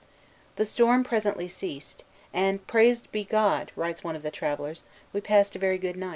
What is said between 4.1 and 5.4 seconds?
of the travellers, "we